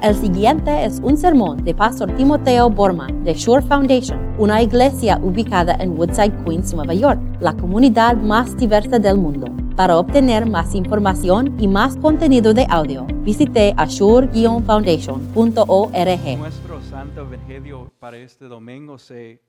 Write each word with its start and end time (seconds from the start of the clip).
El 0.00 0.14
siguiente 0.14 0.84
es 0.84 1.00
un 1.02 1.16
sermón 1.16 1.64
de 1.64 1.74
Pastor 1.74 2.14
Timoteo 2.14 2.70
Borman 2.70 3.24
de 3.24 3.34
Shore 3.34 3.66
Foundation, 3.66 4.32
una 4.38 4.62
iglesia 4.62 5.18
ubicada 5.20 5.74
en 5.80 5.98
Woodside, 5.98 6.44
Queens, 6.44 6.72
Nueva 6.72 6.94
York, 6.94 7.20
la 7.40 7.56
comunidad 7.56 8.16
más 8.16 8.56
diversa 8.56 9.00
del 9.00 9.18
mundo. 9.18 9.48
Para 9.74 9.98
obtener 9.98 10.46
más 10.46 10.76
información 10.76 11.60
y 11.60 11.66
más 11.66 11.96
contenido 11.96 12.54
de 12.54 12.64
audio, 12.70 13.08
visite 13.24 13.74
ashore-foundation.org. 13.76 16.38
Nuestro 16.38 16.80
santo 16.82 17.22
evangelio 17.22 17.90
para 17.98 18.18
este 18.18 18.44
domingo 18.44 18.98
se, 18.98 19.42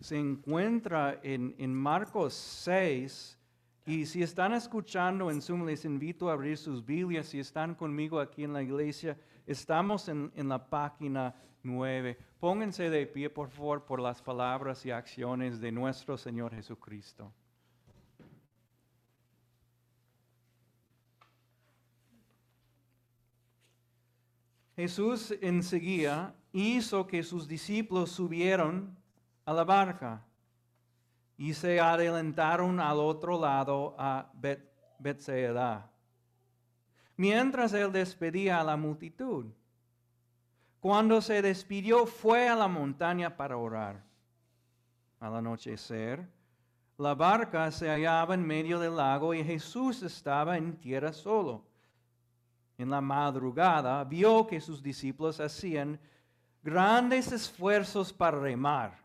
se 0.00 0.18
encuentra 0.18 1.20
en, 1.22 1.74
Marcos 1.74 2.32
6. 2.32 3.38
Y 3.84 4.06
si 4.06 4.22
están 4.22 4.54
escuchando 4.54 5.30
en 5.30 5.42
Zoom, 5.42 5.66
les 5.66 5.84
invito 5.84 6.30
a 6.30 6.32
abrir 6.32 6.56
sus 6.56 6.86
Biblias. 6.86 7.26
Si 7.26 7.38
están 7.38 7.74
conmigo 7.74 8.18
aquí 8.18 8.44
en 8.44 8.54
la 8.54 8.62
iglesia, 8.62 9.18
estamos 9.50 10.08
en, 10.08 10.30
en 10.34 10.48
la 10.48 10.68
página 10.68 11.34
9. 11.62 12.16
Pónganse 12.38 12.88
de 12.88 13.06
pie, 13.06 13.28
por 13.28 13.48
favor, 13.50 13.84
por 13.84 14.00
las 14.00 14.22
palabras 14.22 14.84
y 14.86 14.90
acciones 14.90 15.60
de 15.60 15.72
nuestro 15.72 16.16
Señor 16.16 16.54
Jesucristo. 16.54 17.32
Jesús 24.76 25.34
enseguida 25.42 26.34
hizo 26.52 27.06
que 27.06 27.22
sus 27.22 27.46
discípulos 27.46 28.10
subieron 28.12 28.96
a 29.44 29.52
la 29.52 29.64
barca 29.64 30.24
y 31.36 31.52
se 31.54 31.80
adelantaron 31.80 32.80
al 32.80 32.98
otro 32.98 33.38
lado 33.38 33.94
a 33.98 34.30
Bet. 34.34 34.70
Mientras 37.20 37.74
él 37.74 37.92
despedía 37.92 38.60
a 38.60 38.64
la 38.64 38.78
multitud, 38.78 39.44
cuando 40.80 41.20
se 41.20 41.42
despidió 41.42 42.06
fue 42.06 42.48
a 42.48 42.56
la 42.56 42.66
montaña 42.66 43.36
para 43.36 43.58
orar. 43.58 44.02
Al 45.18 45.36
anochecer, 45.36 46.26
la 46.96 47.14
barca 47.14 47.70
se 47.72 47.90
hallaba 47.90 48.32
en 48.32 48.42
medio 48.46 48.78
del 48.78 48.96
lago 48.96 49.34
y 49.34 49.44
Jesús 49.44 50.02
estaba 50.02 50.56
en 50.56 50.78
tierra 50.78 51.12
solo 51.12 51.62
en 52.78 52.88
la 52.88 53.02
madrugada, 53.02 54.02
vio 54.04 54.46
que 54.46 54.58
sus 54.58 54.82
discípulos 54.82 55.40
hacían 55.40 56.00
grandes 56.62 57.32
esfuerzos 57.32 58.14
para 58.14 58.40
remar, 58.40 58.96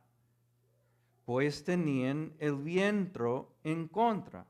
pues 1.26 1.66
tenían 1.66 2.32
el 2.40 2.56
viento 2.56 3.52
en 3.66 3.90
contra. 3.90 4.46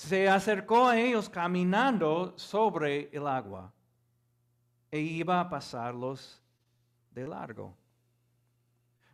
Se 0.00 0.30
acercó 0.30 0.88
a 0.88 0.98
ellos 0.98 1.28
caminando 1.28 2.32
sobre 2.38 3.10
el 3.12 3.26
agua 3.26 3.70
e 4.90 4.98
iba 4.98 5.38
a 5.38 5.50
pasarlos 5.50 6.42
de 7.10 7.28
largo. 7.28 7.76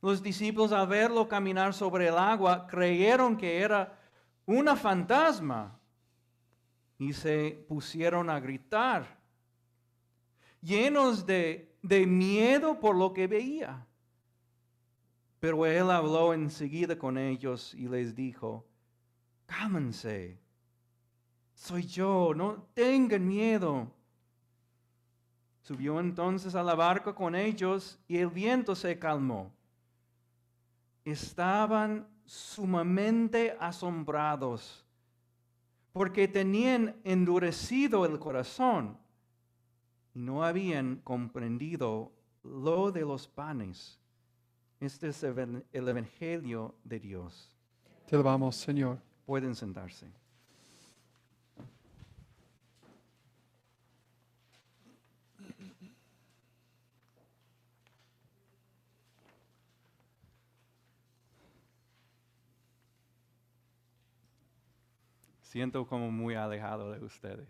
Los 0.00 0.22
discípulos 0.22 0.70
al 0.70 0.86
verlo 0.86 1.26
caminar 1.26 1.74
sobre 1.74 2.06
el 2.06 2.16
agua 2.16 2.68
creyeron 2.68 3.36
que 3.36 3.58
era 3.58 3.98
una 4.46 4.76
fantasma 4.76 5.76
y 6.98 7.12
se 7.12 7.66
pusieron 7.66 8.30
a 8.30 8.38
gritar, 8.38 9.18
llenos 10.62 11.26
de, 11.26 11.76
miedo 12.06 12.78
por 12.78 12.94
lo 12.94 13.12
que 13.12 13.26
veía. 13.26 13.84
Pero 15.40 15.66
él 15.66 15.90
habló 15.90 16.32
enseguida 16.32 16.96
con 16.96 17.18
ellos 17.18 17.74
y 17.74 17.88
les 17.88 18.14
dijo, 18.14 18.64
cálmense, 19.46 20.45
soy 21.56 21.86
yo, 21.86 22.34
no 22.36 22.62
tengan 22.74 23.26
miedo. 23.26 23.90
Subió 25.62 25.98
entonces 25.98 26.54
a 26.54 26.62
la 26.62 26.74
barca 26.74 27.14
con 27.14 27.34
ellos 27.34 27.98
y 28.06 28.18
el 28.18 28.28
viento 28.28 28.76
se 28.76 28.98
calmó. 28.98 29.50
Estaban 31.04 32.06
sumamente 32.24 33.56
asombrados 33.58 34.84
porque 35.92 36.28
tenían 36.28 36.94
endurecido 37.04 38.04
el 38.04 38.18
corazón 38.18 38.98
y 40.14 40.20
no 40.20 40.44
habían 40.44 40.96
comprendido 40.96 42.12
lo 42.44 42.92
de 42.92 43.00
los 43.00 43.26
panes. 43.26 43.98
Este 44.78 45.08
es 45.08 45.22
el 45.22 45.64
Evangelio 45.72 46.74
de 46.84 47.00
Dios. 47.00 47.50
Te 48.06 48.14
alabamos, 48.14 48.56
Señor. 48.56 48.98
Pueden 49.24 49.54
sentarse. 49.54 50.25
Siento 65.46 65.86
como 65.86 66.10
muy 66.10 66.34
alejado 66.34 66.90
de 66.90 67.04
ustedes. 67.04 67.48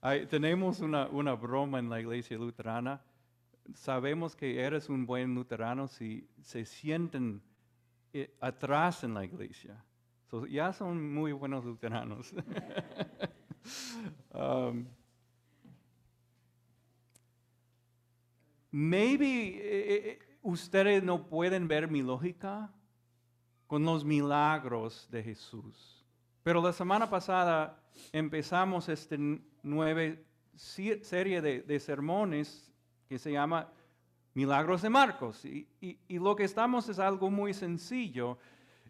tenemos 0.30 0.80
una, 0.80 1.06
una, 1.08 1.34
broma 1.34 1.78
en 1.78 1.90
la 1.90 2.00
iglesia 2.00 2.38
luterana. 2.38 3.02
Sabemos 3.74 4.34
que 4.34 4.60
eres 4.60 4.88
un 4.88 5.06
buen 5.06 5.34
luterano 5.34 5.86
si 5.86 6.28
se 6.40 6.64
sienten 6.64 7.42
eh, 8.12 8.34
atrás 8.40 9.04
en 9.04 9.14
la 9.14 9.24
iglesia. 9.24 9.84
ya 10.48 10.72
son 10.72 11.14
muy 11.14 11.32
buenos 11.32 11.64
luteranos. 11.64 12.32
um, 14.34 14.86
maybe 18.70 19.56
eh, 19.56 20.10
eh, 20.10 20.18
ustedes 20.42 21.04
no 21.04 21.28
pueden 21.28 21.68
ver 21.68 21.88
mi 21.88 22.02
lógica 22.02 22.72
con 23.72 23.86
los 23.86 24.04
milagros 24.04 25.08
de 25.10 25.22
Jesús. 25.22 26.04
Pero 26.42 26.60
la 26.60 26.74
semana 26.74 27.08
pasada 27.08 27.82
empezamos 28.12 28.86
esta 28.90 29.16
nueva 29.62 30.14
serie 30.54 31.40
de, 31.40 31.80
sermones 31.80 32.70
que 33.08 33.18
se 33.18 33.32
llama 33.32 33.72
Milagros 34.34 34.82
de 34.82 34.90
Marcos. 34.90 35.42
Y, 35.46 35.66
lo 36.10 36.36
que 36.36 36.44
estamos 36.44 36.86
es 36.90 36.98
algo 36.98 37.30
muy 37.30 37.54
sencillo. 37.54 38.36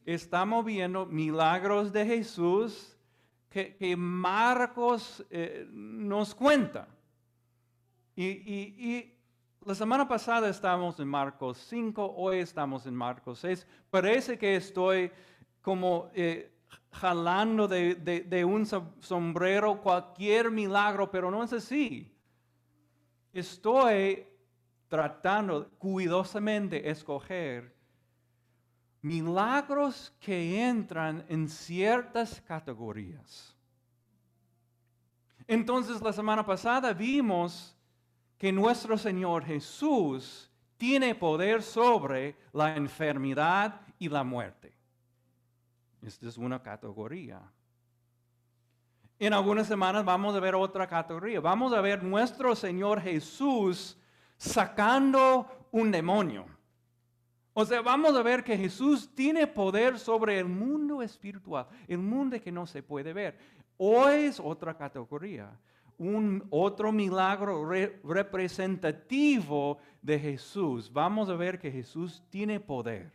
Estamos 0.04 0.64
viendo 0.64 1.06
milagros 1.06 1.92
de 1.92 2.04
Jesús 2.04 2.96
que, 3.50 3.94
Marcos 3.96 5.24
eh, 5.30 5.64
nos 5.70 6.34
cuenta. 6.34 6.88
y, 8.16 9.14
la 9.64 9.74
semana 9.74 10.08
pasada 10.08 10.48
estábamos 10.48 10.98
en 10.98 11.08
Marcos 11.08 11.58
5, 11.68 12.14
hoy 12.16 12.38
estamos 12.38 12.86
en 12.86 12.94
Marcos 12.94 13.38
6. 13.40 13.66
Parece 13.90 14.36
que 14.38 14.56
estoy 14.56 15.10
como 15.60 16.10
eh, 16.14 16.52
jalando 16.90 17.68
de, 17.68 18.44
un 18.44 18.66
sombrero 19.00 19.80
cualquier 19.80 20.50
milagro, 20.50 21.10
pero 21.10 21.30
no 21.30 21.44
es 21.44 21.52
así. 21.52 22.12
Estoy 23.32 24.26
tratando 24.88 25.70
cuidadosamente 25.78 26.90
escoger 26.90 27.74
milagros 29.00 30.12
que 30.20 30.66
entran 30.66 31.24
en 31.28 31.48
ciertas 31.48 32.40
categorías. 32.40 33.56
Entonces 35.46 36.00
la 36.00 36.12
semana 36.12 36.44
pasada 36.44 36.92
vimos 36.92 37.76
que 38.42 38.50
nuestro 38.50 38.98
Señor 38.98 39.44
Jesús 39.44 40.50
tiene 40.76 41.14
poder 41.14 41.62
sobre 41.62 42.34
la 42.52 42.74
enfermedad 42.74 43.82
y 44.00 44.08
la 44.08 44.24
muerte. 44.24 44.74
Esta 46.04 46.26
es 46.26 46.36
una 46.36 46.60
categoría. 46.60 47.40
En 49.20 49.32
algunas 49.32 49.68
semanas 49.68 50.04
vamos 50.04 50.34
a 50.34 50.40
ver 50.40 50.56
otra 50.56 50.88
categoría. 50.88 51.38
Vamos 51.38 51.72
a 51.72 51.80
ver 51.80 52.02
nuestro 52.02 52.56
Señor 52.56 53.00
Jesús 53.00 53.96
sacando 54.36 55.68
un 55.70 55.92
demonio. 55.92 56.44
O 57.52 57.64
sea, 57.64 57.80
vamos 57.80 58.16
a 58.16 58.22
ver 58.24 58.42
que 58.42 58.58
Jesús 58.58 59.08
tiene 59.14 59.46
poder 59.46 60.00
sobre 60.00 60.40
el 60.40 60.46
mundo 60.46 61.00
espiritual, 61.00 61.68
el 61.86 61.98
mundo 61.98 62.40
que 62.42 62.50
no 62.50 62.66
se 62.66 62.82
puede 62.82 63.12
ver. 63.12 63.38
Hoy 63.76 64.22
es 64.24 64.40
otra 64.40 64.76
categoría 64.76 65.48
un 65.98 66.46
otro 66.50 66.92
milagro 66.92 67.68
representativo 68.04 69.78
de 70.00 70.18
Jesús. 70.18 70.92
Vamos 70.92 71.28
a 71.28 71.34
ver 71.34 71.58
que 71.58 71.70
Jesús 71.70 72.22
tiene 72.30 72.60
poder 72.60 73.12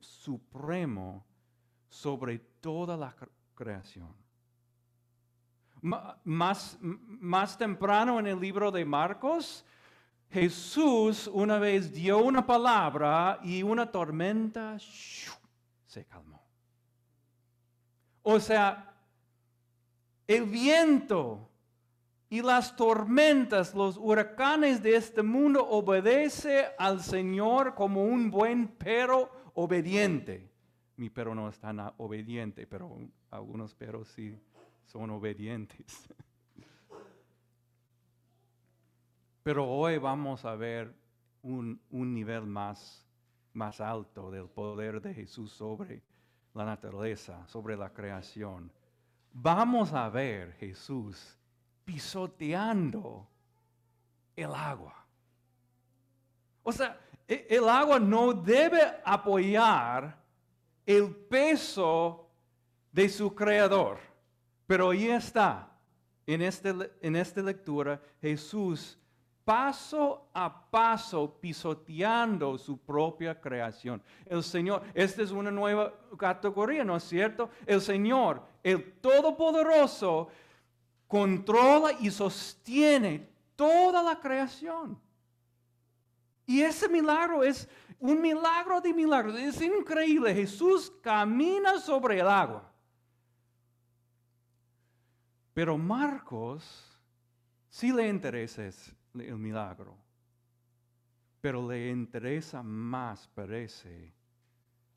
supremo 0.00 1.24
sobre 1.88 2.38
toda 2.38 2.96
la 2.96 3.14
creación. 3.54 4.14
Más, 6.24 6.78
más 6.80 7.58
temprano 7.58 8.18
en 8.18 8.26
el 8.26 8.40
libro 8.40 8.70
de 8.70 8.84
Marcos, 8.84 9.64
Jesús 10.30 11.28
una 11.32 11.58
vez 11.58 11.92
dio 11.92 12.18
una 12.18 12.44
palabra 12.44 13.38
y 13.42 13.62
una 13.62 13.90
tormenta 13.90 14.78
se 15.86 16.04
calmó. 16.06 16.42
O 18.22 18.40
sea, 18.40 18.93
el 20.26 20.44
viento 20.44 21.48
y 22.28 22.42
las 22.42 22.74
tormentas, 22.76 23.74
los 23.74 23.96
huracanes 23.96 24.82
de 24.82 24.96
este 24.96 25.22
mundo 25.22 25.66
obedece 25.68 26.66
al 26.78 27.00
Señor 27.00 27.74
como 27.74 28.04
un 28.04 28.30
buen 28.30 28.68
perro 28.68 29.30
obediente. 29.54 30.50
Mi 30.96 31.10
perro 31.10 31.34
no 31.34 31.48
es 31.48 31.58
tan 31.58 31.80
obediente, 31.98 32.66
pero 32.66 32.98
algunos 33.30 33.74
perros 33.74 34.08
sí 34.08 34.36
son 34.86 35.10
obedientes. 35.10 36.08
Pero 39.42 39.68
hoy 39.68 39.98
vamos 39.98 40.46
a 40.46 40.54
ver 40.54 40.94
un, 41.42 41.78
nivel 41.90 42.46
más, 42.46 43.06
más 43.52 43.78
alto 43.78 44.30
del 44.30 44.48
poder 44.48 45.02
de 45.02 45.12
Jesús 45.12 45.52
sobre 45.52 46.02
la 46.54 46.64
naturaleza, 46.64 47.46
sobre 47.48 47.76
la 47.76 47.92
creación. 47.92 48.72
Vamos 49.36 49.92
a 49.92 50.08
ver 50.08 50.52
Jesús 50.60 51.36
pisoteando 51.84 53.26
el 54.36 54.54
agua. 54.54 54.94
O 56.62 56.70
sea, 56.70 56.98
e, 57.26 57.48
el 57.50 57.68
agua 57.68 57.98
no 57.98 58.32
debe 58.32 58.80
apoyar 59.04 60.16
el 60.86 61.10
peso 61.10 62.30
de 62.92 63.08
su 63.08 63.34
creador. 63.34 63.98
Pero 64.68 64.90
ahí 64.90 65.08
está, 65.08 65.68
en, 66.26 66.40
este, 66.40 66.72
en 67.02 67.16
esta 67.16 67.42
lectura, 67.42 68.00
Jesús 68.20 68.96
paso 69.44 70.28
a 70.32 70.70
paso 70.70 71.38
pisoteando 71.40 72.56
su 72.56 72.78
propia 72.78 73.38
creación. 73.38 74.02
El 74.26 74.42
Señor, 74.42 74.82
esta 74.94 75.22
es 75.22 75.30
una 75.30 75.50
nueva 75.50 75.92
categoría, 76.18 76.84
¿no 76.84 76.96
es 76.96 77.04
cierto? 77.04 77.50
El 77.66 77.80
Señor, 77.80 78.42
el 78.62 78.94
Todopoderoso, 79.00 80.28
controla 81.06 81.92
y 82.00 82.10
sostiene 82.10 83.28
toda 83.54 84.02
la 84.02 84.18
creación. 84.18 84.98
Y 86.46 86.62
ese 86.62 86.88
milagro 86.88 87.42
es 87.44 87.68
un 87.98 88.20
milagro 88.20 88.80
de 88.80 88.92
milagros. 88.92 89.36
Es 89.36 89.60
increíble. 89.60 90.34
Jesús 90.34 90.92
camina 91.02 91.78
sobre 91.78 92.20
el 92.20 92.28
agua. 92.28 92.70
Pero 95.54 95.78
Marcos 95.78 96.98
sí 97.70 97.92
le 97.92 98.08
interesa 98.08 98.68
el 99.14 99.38
milagro. 99.38 99.96
Pero 101.40 101.68
le 101.68 101.90
interesa 101.90 102.62
más, 102.62 103.28
parece, 103.28 104.12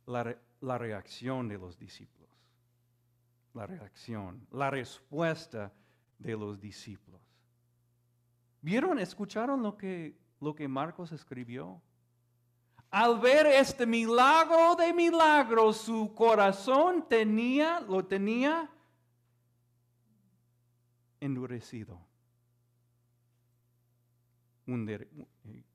la, 0.06 0.36
la 0.62 0.78
reacción 0.78 1.48
de 1.48 1.58
los 1.58 1.78
discípulos. 1.78 2.30
La 3.54 3.66
reacción, 3.66 4.46
la 4.52 4.70
respuesta 4.70 5.72
de 6.20 6.36
los 6.36 6.60
discípulos. 6.60 7.22
¿Vieron, 8.62 9.00
escucharon 9.00 9.62
lo 9.62 9.78
que, 9.78 10.18
lo 10.40 10.56
que 10.56 10.68
Marcos 10.68 11.12
escribió? 11.12 11.82
Al 12.90 13.20
ver 13.20 13.46
este 13.48 13.86
milagro 13.86 14.76
de 14.76 14.94
milagros, 14.94 15.78
su 15.78 16.14
corazón 16.16 17.06
tenía, 17.08 17.82
lo 17.82 18.06
tenía 18.06 18.70
endurecido. 21.20 22.07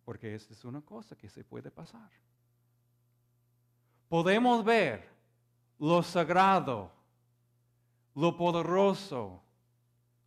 Porque 0.05 0.35
esta 0.35 0.53
es 0.53 0.65
una 0.65 0.83
cosa 0.83 1.17
que 1.17 1.29
se 1.29 1.45
puede 1.45 1.71
pasar. 1.71 2.11
Podemos 4.09 4.63
ver 4.63 5.09
lo 5.79 6.03
sagrado, 6.03 6.93
lo 8.15 8.37
poderoso, 8.37 9.43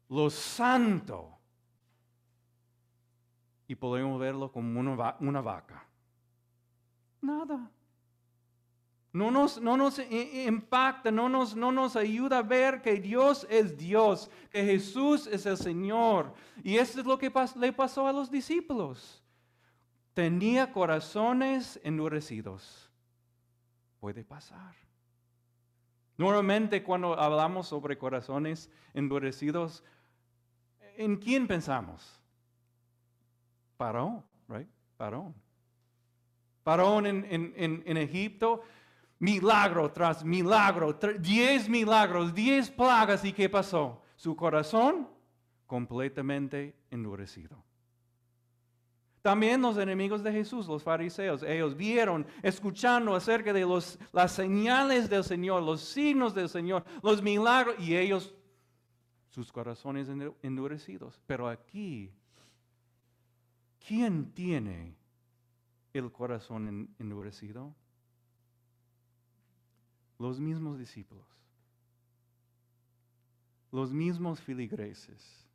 lo 0.10 0.30
santo. 0.30 1.38
Y 3.68 3.76
podemos 3.76 4.20
verlo 4.20 4.52
como 4.52 4.80
una, 4.80 5.16
una 5.20 5.42
vaca. 5.42 5.86
Nada. 7.22 7.72
No 9.16 9.32
nos, 9.32 9.62
no 9.62 9.78
nos 9.78 9.98
impacta, 10.12 11.10
no 11.10 11.30
nos, 11.30 11.56
no 11.56 11.72
nos 11.72 11.96
ayuda 11.96 12.40
a 12.40 12.42
ver 12.42 12.82
que 12.82 12.96
Dios 12.96 13.48
es 13.50 13.78
Dios, 13.78 14.30
que 14.52 14.66
Jesús 14.66 15.26
es 15.28 15.46
el 15.46 15.56
Señor. 15.56 16.34
Y 16.66 16.76
esto 16.76 17.00
es 17.00 17.06
lo 17.06 17.18
que 17.18 17.32
le 17.56 17.72
pasó 17.72 18.10
a 18.10 18.12
los 18.12 18.30
discípulos. 18.30 19.24
Tenía 20.14 20.74
corazones 20.74 21.80
endurecidos. 21.86 22.92
Puede 24.02 24.26
pasar. 24.26 24.76
Normalmente 26.18 26.84
cuando 26.84 27.18
hablamos 27.18 27.70
sobre 27.70 27.98
corazones 27.98 28.70
endurecidos, 28.94 29.82
¿en 30.98 31.16
quién 31.16 31.48
pensamos? 31.48 32.22
Parón, 33.78 34.26
right? 34.50 34.68
Parón. 34.98 35.34
Parón 36.66 37.06
en, 37.06 37.98
Egipto, 37.98 38.64
milagro 39.20 39.92
tras 39.92 40.24
milagro, 40.24 40.98
diez 41.20 41.70
milagros, 41.70 42.34
diez 42.34 42.70
plagas, 42.70 43.24
¿y 43.26 43.34
qué 43.34 43.50
pasó? 43.50 44.02
Su 44.16 44.36
corazón 44.36 45.08
completamente 45.66 46.76
endurecido. 46.92 47.64
También 49.22 49.60
los 49.60 49.78
enemigos 49.78 50.22
de 50.22 50.32
Jesús, 50.32 50.68
los 50.68 50.84
fariseos, 50.84 51.42
ellos 51.42 51.76
vieron, 51.76 52.28
escuchando 52.44 53.16
acerca 53.16 53.52
de 53.52 53.62
los, 53.62 53.98
las 54.12 54.34
señales 54.34 55.10
del 55.10 55.24
Señor, 55.24 55.64
los 55.64 55.82
signos 55.82 56.36
del 56.36 56.48
Señor, 56.48 56.86
los 57.02 57.24
milagros, 57.24 57.76
y 57.80 57.96
ellos 57.96 58.36
sus 59.30 59.52
corazones 59.52 60.08
endurecidos. 60.44 61.20
Pero 61.26 61.50
aquí, 61.50 62.12
¿quién 63.88 64.32
tiene 64.32 64.96
el 65.92 66.12
corazón 66.12 66.94
endurecido? 67.00 67.74
Los 70.18 70.40
mismos 70.40 70.78
discípulos, 70.78 71.26
los 73.72 73.92
mismos 73.92 74.40
filigreses, 74.40 75.46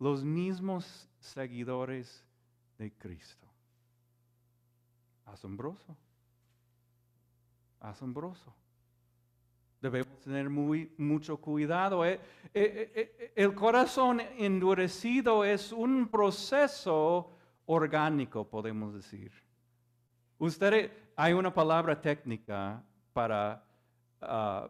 los 0.00 0.24
mismos 0.24 1.08
seguidores 1.20 2.24
de 2.78 2.92
Cristo. 2.92 3.46
Asombroso. 5.26 5.96
Asombroso. 7.78 8.54
Debemos 9.80 10.20
tener 10.20 10.50
muy, 10.50 10.92
mucho 10.98 11.36
cuidado. 11.38 12.04
Eh, 12.04 12.20
eh, 12.52 12.92
eh, 12.94 13.32
el 13.36 13.54
corazón 13.54 14.20
endurecido 14.20 15.44
es 15.44 15.72
un 15.72 16.08
proceso 16.08 17.30
orgánico, 17.66 18.46
podemos 18.46 18.92
decir. 18.92 19.32
Ustedes, 20.38 20.90
hay 21.16 21.32
una 21.32 21.52
palabra 21.52 22.00
técnica 22.00 22.82
para 23.12 23.64
ah, 24.20 24.68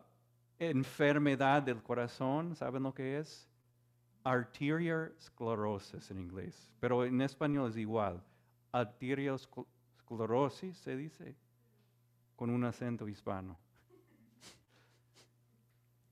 enfermedad 0.58 1.62
del 1.62 1.82
corazón, 1.82 2.54
¿saben 2.56 2.82
lo 2.82 2.94
que 2.94 3.18
es? 3.18 3.48
Arterial 4.22 5.14
sclerosis 5.20 6.10
en 6.10 6.18
inglés, 6.18 6.74
pero 6.78 7.04
en 7.04 7.20
español 7.22 7.70
es 7.70 7.76
igual. 7.76 8.22
Arteriosclerosis 8.72 10.76
se 10.76 10.96
dice 10.96 11.36
con 12.36 12.50
un 12.50 12.64
acento 12.64 13.08
hispano. 13.08 13.58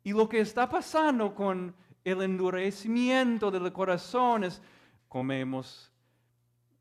Y 0.02 0.12
lo 0.12 0.28
que 0.28 0.40
está 0.40 0.68
pasando 0.68 1.34
con 1.34 1.74
el 2.02 2.22
endurecimiento 2.22 3.50
del 3.50 3.70
corazón 3.72 4.44
es 4.44 4.62
comemos 5.08 5.92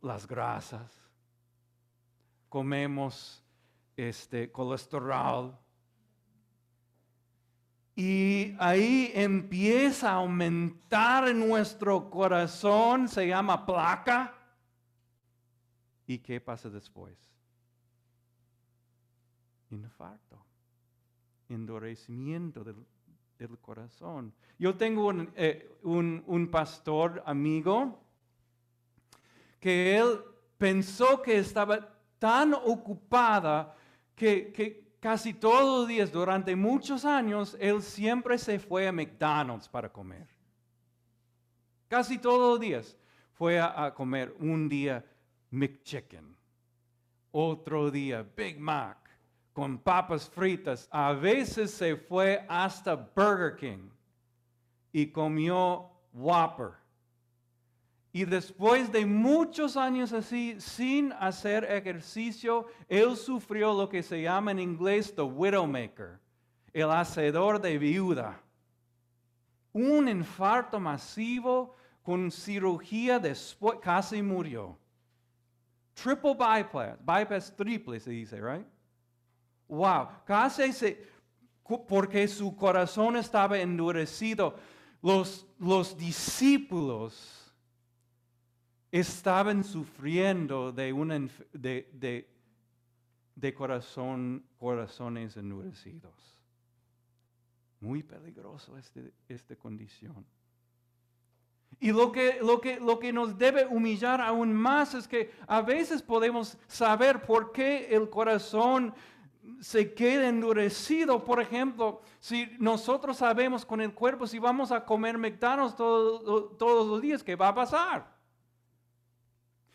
las 0.01 0.27
grasas, 0.27 0.91
comemos 2.47 3.43
este 3.97 4.51
colesterol. 4.51 5.57
Y 7.95 8.55
ahí 8.59 9.11
empieza 9.13 10.11
a 10.11 10.15
aumentar 10.15 11.27
en 11.27 11.39
nuestro 11.39 12.09
corazón, 12.09 13.09
se 13.09 13.27
llama 13.27 13.65
placa. 13.65 14.33
¿Y 16.05 16.19
qué 16.19 16.39
pasa 16.39 16.69
después? 16.69 17.17
Infarto, 19.71 20.45
endurecimiento 21.49 22.63
del 22.63 22.85
del 23.37 23.57
corazón. 23.59 24.33
Yo 24.57 24.75
tengo 24.75 25.13
eh, 25.35 25.77
un, 25.83 26.23
un, 26.25 26.47
pastor 26.49 27.21
amigo 27.25 27.99
que 29.59 29.97
él 29.97 30.19
pensó 30.57 31.21
que 31.21 31.37
estaba 31.37 31.95
tan 32.19 32.53
ocupada 32.53 33.75
que, 34.17 34.95
casi 34.99 35.33
todos 35.33 35.81
los 35.81 35.87
días, 35.87 36.11
durante 36.11 36.55
muchos 36.55 37.05
años, 37.05 37.55
él 37.59 37.81
siempre 37.83 38.37
se 38.37 38.59
fue 38.59 38.87
a 38.87 38.91
McDonald's 38.91 39.69
para 39.69 39.91
comer. 39.91 40.27
Casi 41.87 42.17
todos 42.17 42.51
los 42.51 42.59
días 42.59 42.97
fue 43.33 43.59
a, 43.59 43.85
a 43.85 43.93
comer 43.93 44.35
un 44.39 44.67
día 44.67 45.05
McChicken, 45.51 46.35
otro 47.31 47.91
día 47.91 48.25
Big 48.35 48.59
Mac, 48.59 48.97
con 49.53 49.77
papas 49.77 50.27
fritas. 50.27 50.89
A 50.91 51.13
veces 51.13 51.71
se 51.71 51.95
fue 51.95 52.43
hasta 52.49 52.95
Burger 52.95 53.55
King 53.55 53.89
y 54.91 55.07
comió 55.11 55.91
Whopper. 56.11 56.71
Y 58.17 58.25
después 58.25 58.91
de 58.91 59.05
muchos 59.05 59.77
años 59.77 60.11
así, 60.11 60.59
sin 60.59 61.13
hacer 61.19 61.63
ejercicio, 61.65 62.65
él 62.89 63.15
sufrió 63.15 63.75
lo 63.75 63.87
que 63.87 64.01
se 64.01 64.23
llama 64.23 64.49
en 64.49 64.57
inglés 64.57 65.13
the 65.13 65.21
widowmaker, 65.21 66.19
el 66.73 66.89
hacedor 66.89 67.61
de 67.61 67.77
viuda. 67.77 68.41
Un 69.71 70.09
infarto 70.09 70.79
masivo 70.79 71.75
con 72.01 72.31
cirugía 72.31 73.19
después, 73.19 73.77
casi 73.83 74.23
murió. 74.23 74.75
Triple 75.93 76.33
bypass, 76.33 76.97
bypass 77.05 77.55
triple 77.55 77.99
se 77.99 78.09
dice, 78.09 78.41
right? 78.41 78.65
Wow, 79.67 80.07
casi 80.25 80.73
se, 80.73 81.05
porque 81.87 82.27
su 82.27 82.55
corazón 82.55 83.15
estaba 83.15 83.59
endurecido. 83.59 84.55
Los, 85.03 85.45
los 85.59 85.95
discípulos 85.95 87.36
estaban 88.91 89.63
sufriendo 89.63 90.71
de, 90.71 90.93
una, 90.93 91.19
de, 91.53 92.27
de, 93.35 93.53
corazón, 93.53 94.45
corazones 94.57 95.37
endurecidos. 95.37 96.13
Muy 97.79 98.01
peligroso 98.03 98.77
este, 98.77 99.13
esta 99.27 99.55
condición. 99.55 100.25
Y 101.79 101.91
lo 101.91 102.11
que, 102.11 102.39
lo, 102.41 102.59
que, 102.59 102.79
lo 102.79 102.97
que 102.97 103.13
nos 103.13 103.37
debe 103.37 103.65
humillar 103.65 104.19
aún 104.19 104.53
más 104.53 104.95
es 104.95 105.07
que 105.07 105.31
a 105.45 105.61
veces 105.61 106.01
podemos 106.01 106.57
saber 106.67 107.21
por 107.23 107.51
qué 107.51 107.87
el 107.93 108.09
corazón 108.09 108.95
se 109.59 109.93
queda 109.93 110.27
endurecido. 110.27 111.23
Por 111.23 111.39
ejemplo, 111.39 112.01
si 112.19 112.49
nosotros 112.57 113.17
sabemos 113.17 113.63
con 113.63 113.79
el 113.81 113.93
cuerpo, 113.93 114.25
si 114.25 114.39
vamos 114.39 114.71
a 114.71 114.83
comer 114.83 115.17
McDonald's 115.17 115.75
todos 115.75 116.87
los 116.87 117.01
días, 117.01 117.23
¿qué 117.23 117.35
va 117.35 117.49
a 117.49 117.55
pasar? 117.55 118.16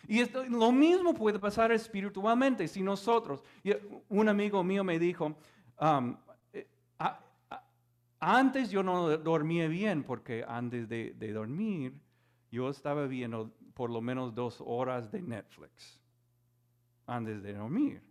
Y 0.08 0.20
esto, 0.20 0.44
lo 0.44 0.72
mismo 0.72 1.14
puede 1.14 1.38
pasar 1.38 1.72
espiritualmente 1.72 2.66
si 2.66 2.82
nosotros, 2.82 3.42
un 4.08 4.28
amigo 4.28 4.62
mío 4.64 4.82
me 4.82 4.98
dijo, 4.98 5.36
eh, 6.52 6.66
antes 8.18 8.70
yo 8.70 8.82
no 8.82 9.16
dormía 9.18 9.68
bien 9.68 10.02
porque 10.02 10.44
antes 10.46 10.88
de, 10.88 11.14
de, 11.14 11.32
dormir 11.32 12.00
yo 12.50 12.68
estaba 12.68 13.06
viendo 13.06 13.52
por 13.74 13.90
lo 13.90 14.00
menos 14.00 14.34
dos 14.34 14.62
horas 14.64 15.10
de 15.10 15.22
Netflix 15.22 16.00
antes 17.06 17.42
de 17.42 17.54
dormir. 17.54 18.02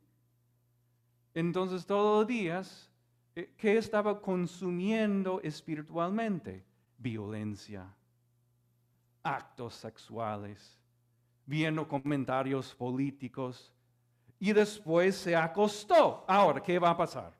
Entonces 1.33 1.85
todos 1.85 2.19
los 2.19 2.27
días, 2.27 2.89
eh, 3.35 3.53
¿qué 3.57 3.77
estaba 3.77 4.21
consumiendo 4.21 5.39
espiritualmente? 5.41 6.65
Violencia, 6.97 7.87
actos 9.23 9.75
sexuales 9.75 10.80
viendo 11.51 11.85
comentarios 11.85 12.73
políticos 12.73 13.73
y 14.39 14.53
después 14.53 15.17
se 15.17 15.35
acostó. 15.35 16.23
Ahora, 16.25 16.63
¿qué 16.63 16.79
va 16.79 16.91
a 16.91 16.97
pasar? 16.97 17.33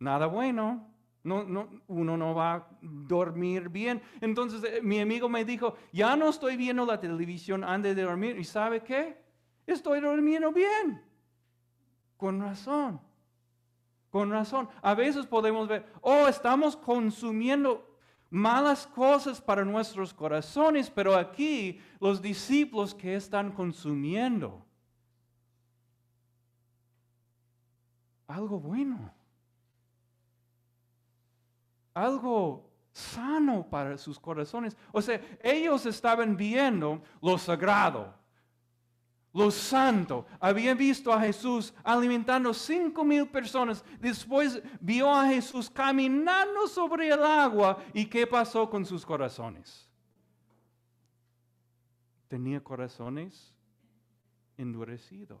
Nada 0.00 0.26
bueno. 0.26 0.88
No, 1.22 1.44
no, 1.44 1.68
uno 1.86 2.16
no 2.16 2.34
va 2.34 2.54
a 2.54 2.66
dormir 2.80 3.68
bien. 3.68 4.02
Entonces 4.20 4.64
eh, 4.64 4.80
mi 4.82 4.98
amigo 4.98 5.28
me 5.28 5.44
dijo, 5.44 5.76
ya 5.92 6.16
no 6.16 6.30
estoy 6.30 6.56
viendo 6.56 6.84
la 6.84 6.98
televisión 6.98 7.62
antes 7.62 7.94
de 7.94 8.02
dormir. 8.02 8.36
¿Y 8.38 8.44
sabe 8.44 8.82
qué? 8.82 9.22
Estoy 9.66 10.00
durmiendo 10.00 10.50
bien. 10.50 11.00
Con 12.16 12.40
razón. 12.40 13.00
Con 14.10 14.30
razón. 14.30 14.68
A 14.82 14.94
veces 14.94 15.26
podemos 15.26 15.68
ver, 15.68 15.86
oh, 16.00 16.26
estamos 16.26 16.76
consumiendo 16.76 17.89
malas 18.30 18.86
cosas 18.86 19.40
para 19.40 19.64
nuestros 19.64 20.14
corazones, 20.14 20.88
pero 20.88 21.16
aquí 21.16 21.80
los 21.98 22.22
discípulos 22.22 22.94
que 22.94 23.16
están 23.16 23.50
consumiendo 23.52 24.64
algo 28.28 28.60
bueno, 28.60 29.12
algo 31.92 32.70
sano 32.92 33.66
para 33.68 33.98
sus 33.98 34.18
corazones. 34.18 34.76
O 34.92 35.02
sea, 35.02 35.20
ellos 35.42 35.84
estaban 35.86 36.36
viendo 36.36 37.02
lo 37.20 37.36
sagrado, 37.38 38.14
los 39.32 39.54
santos 39.54 40.24
habían 40.40 40.76
visto 40.76 41.12
a 41.12 41.20
Jesús 41.20 41.72
alimentando 41.84 42.52
cinco 42.52 43.04
mil 43.04 43.28
personas. 43.28 43.84
Después 44.00 44.60
vio 44.80 45.08
a 45.08 45.28
Jesús 45.28 45.70
caminando 45.70 46.66
sobre 46.66 47.08
el 47.08 47.22
agua. 47.22 47.78
¿Y 47.94 48.06
qué 48.06 48.26
pasó 48.26 48.68
con 48.68 48.84
sus 48.84 49.06
corazones? 49.06 49.88
Tenía 52.26 52.60
corazones 52.60 53.54
endurecidos. 54.56 55.40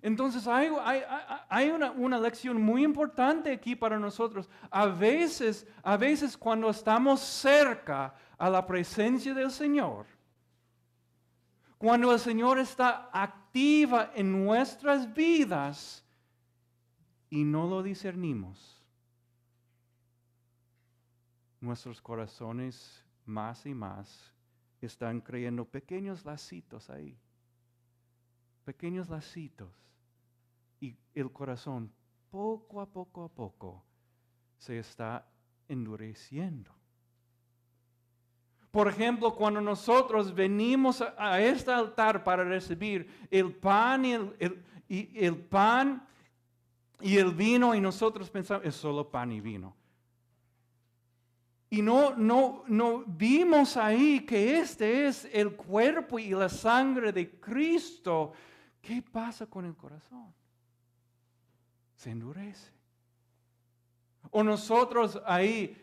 Entonces 0.00 0.46
hay, 0.46 0.68
una, 1.70 1.90
una, 1.92 2.20
lección 2.20 2.60
muy 2.60 2.84
importante 2.84 3.50
aquí 3.50 3.74
para 3.74 3.98
nosotros. 3.98 4.50
A 4.70 4.86
veces, 4.86 5.66
a 5.82 5.96
veces 5.96 6.36
cuando 6.36 6.68
estamos 6.68 7.20
cerca 7.20 8.14
a 8.36 8.50
la 8.50 8.66
presencia 8.66 9.32
del 9.32 9.50
Señor, 9.50 10.04
cuando 11.84 12.14
el 12.14 12.18
Señor 12.18 12.58
está 12.58 13.10
activa 13.12 14.12
en 14.14 14.32
nuestras 14.32 15.12
vidas 15.12 16.02
y 17.28 17.44
no 17.44 17.68
lo 17.68 17.82
discernimos, 17.82 18.82
nuestros 21.60 22.00
corazones 22.00 23.04
más 23.26 23.66
y 23.66 23.74
más 23.74 24.32
están 24.80 25.20
creyendo 25.20 25.66
pequeños 25.66 26.24
lacitos 26.24 26.88
ahí, 26.88 27.18
pequeños 28.64 29.10
lacitos. 29.10 29.70
Y 30.80 30.96
el 31.14 31.30
corazón 31.32 31.92
poco 32.30 32.80
a 32.80 32.86
poco 32.86 33.24
a 33.24 33.28
poco 33.28 33.84
se 34.56 34.78
está 34.78 35.30
endureciendo. 35.68 36.74
Por 38.74 38.88
ejemplo, 38.88 39.32
cuando 39.36 39.60
nosotros 39.60 40.34
venimos 40.34 41.00
a, 41.00 41.40
este 41.40 41.70
altar 41.70 42.24
para 42.24 42.42
recibir 42.42 43.08
el 43.30 43.54
pan 43.54 44.04
y 44.04 44.14
el, 44.88 45.36
pan 45.36 46.04
y 47.00 47.16
el 47.16 47.32
vino 47.32 47.72
y 47.76 47.80
nosotros 47.80 48.28
pensamos, 48.28 48.66
es 48.66 48.74
solo 48.74 49.08
pan 49.08 49.30
y 49.30 49.40
vino. 49.40 49.76
Y 51.70 51.82
no, 51.82 52.16
no, 52.16 52.64
no 52.66 53.04
vimos 53.06 53.76
ahí 53.76 54.26
que 54.26 54.58
este 54.58 55.06
es 55.06 55.28
el 55.32 55.54
cuerpo 55.54 56.18
y 56.18 56.30
la 56.30 56.48
sangre 56.48 57.12
de 57.12 57.30
Cristo. 57.38 58.32
¿Qué 58.82 59.00
pasa 59.02 59.46
con 59.46 59.66
el 59.66 59.76
corazón? 59.76 60.34
Se 61.94 62.10
endurece. 62.10 62.72
O 64.32 64.42
nosotros 64.42 65.22
ahí, 65.24 65.80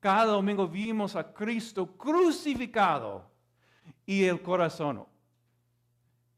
cada 0.00 0.32
domingo 0.32 0.66
vimos 0.66 1.14
a 1.14 1.32
Cristo 1.32 1.96
crucificado 1.96 3.30
y 4.06 4.24
el 4.24 4.42
corazón 4.42 5.06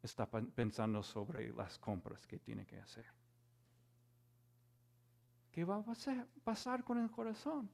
está 0.03 0.27
pensando 0.27 1.03
sobre 1.03 1.53
las 1.53 1.79
compras 1.79 2.27
que 2.27 2.39
tiene 2.39 2.67
que 2.67 2.79
hacer. 2.79 3.07
¿Qué 5.53 5.65
va 5.65 5.77
a 5.77 5.85
pasar 6.43 6.83
con 6.83 6.99
el 6.99 7.11
corazón? 7.11 7.71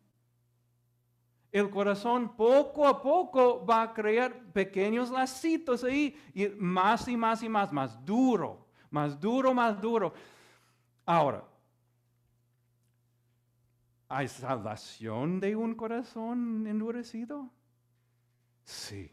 El 1.50 1.70
corazón 1.70 2.36
poco 2.36 2.86
a 2.86 3.00
poco 3.00 3.64
va 3.64 3.82
a 3.82 3.94
crear 3.94 4.52
pequeños 4.52 5.10
lacitos 5.10 5.82
ahí 5.84 6.14
y 6.34 6.48
más 6.48 7.08
y 7.08 7.16
más 7.16 7.42
y 7.42 7.48
más, 7.48 7.72
más 7.72 8.04
duro, 8.04 8.66
más 8.90 9.18
duro, 9.18 9.54
más 9.54 9.80
duro. 9.80 10.12
Ahora, 11.06 11.42
¿Hay 14.08 14.28
salvación 14.28 15.38
de 15.38 15.54
un 15.54 15.74
corazón 15.74 16.66
endurecido? 16.66 17.50
Sí. 18.64 19.10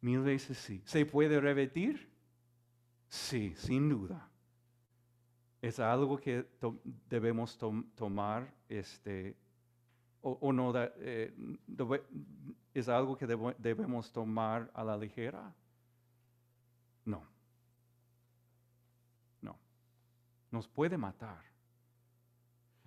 Mil 0.00 0.20
veces 0.20 0.58
sí. 0.58 0.82
¿Se 0.84 1.06
puede 1.06 1.40
repetir? 1.40 2.10
Sí, 3.08 3.54
sin 3.56 3.88
duda. 3.88 4.28
Es 5.62 5.78
algo 5.78 6.18
que 6.18 6.46
debemos 7.08 7.56
tomar, 7.94 8.52
este, 8.68 9.36
o, 10.20 10.52
no, 10.52 10.72
eh, 10.76 11.34
es 12.74 12.88
algo 12.88 13.16
que 13.16 13.26
debemos 13.26 14.12
tomar 14.12 14.70
a 14.74 14.82
la 14.82 14.96
ligera. 14.96 15.54
No. 17.04 17.22
No. 19.40 19.56
Nos 20.50 20.66
puede 20.66 20.98
matar. 20.98 21.53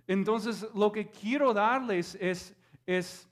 Entonces, 0.08 0.66
lo 0.74 0.92
que 0.92 1.08
quiero 1.10 1.54
darles 1.54 2.16
es, 2.20 2.56
es 2.86 3.28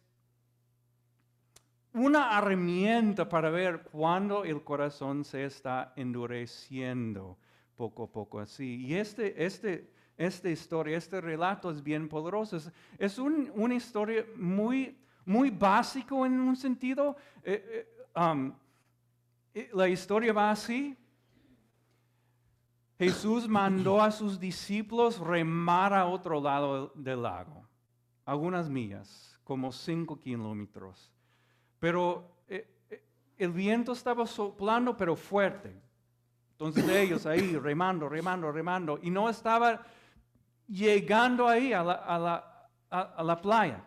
una 1.94 2.38
herramienta 2.38 3.28
para 3.30 3.50
ver 3.50 3.84
cuándo 3.84 4.44
el 4.44 4.62
corazón 4.64 5.24
se 5.24 5.46
está 5.46 5.94
endureciendo 5.96 7.38
poco 7.76 8.04
a 8.04 8.12
poco 8.12 8.40
así. 8.40 8.86
Y 8.86 8.96
este, 8.96 9.46
este, 9.46 9.90
esta 10.18 10.50
historia, 10.50 10.98
este 10.98 11.22
relato 11.22 11.72
es 11.72 11.82
bien 11.82 12.10
poderoso. 12.10 12.58
Es, 12.58 12.72
es 12.98 13.18
un- 13.18 13.50
una 13.56 13.76
historia 13.76 14.26
muy, 14.36 14.98
muy 15.26 15.50
básico 15.52 16.26
en 16.26 16.34
un 16.40 16.56
sentido. 16.58 17.16
Eh, 17.44 17.88
eh, 18.16 18.20
um, 18.20 18.52
eh, 19.54 19.70
la 19.74 19.88
historia 19.88 20.34
va 20.34 20.52
así. 20.52 20.98
Jesús 22.98 23.48
mandó 23.48 24.02
a 24.02 24.10
sus 24.12 24.40
discípulos 24.40 25.20
remar 25.20 25.94
a 25.94 26.06
otro 26.06 26.40
lado 26.42 26.92
del 26.96 27.22
lago, 27.24 27.68
algunas 28.26 28.70
millas, 28.70 29.38
como 29.44 29.72
cinco 29.72 30.18
kilómetros. 30.20 31.12
Pero 31.80 32.38
eh, 32.48 32.68
eh, 32.90 33.04
el 33.38 33.52
viento 33.52 33.92
estaba 33.92 34.26
soplando, 34.26 34.96
pero 34.96 35.16
fuerte. 35.16 35.76
Entonces 36.52 36.88
ellos 36.88 37.26
ahí 37.26 37.58
remando, 37.58 38.08
remando, 38.08 38.50
remando, 38.52 38.98
y 39.02 39.10
no 39.10 39.30
estaba 39.30 39.82
llegando 40.68 41.48
ahí 41.50 41.74
a 41.74 41.84
la, 41.84 41.94
a 41.94 42.18
la- 42.18 42.70
a- 42.90 43.02
a 43.18 43.24
la 43.24 43.42
playa. 43.42 43.84